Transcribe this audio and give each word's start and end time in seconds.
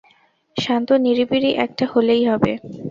শান্ত-নিড়িবিড়ি 0.57 1.49
একটা 1.65 1.85
হলেই 1.93 2.23
হবে। 2.29 2.51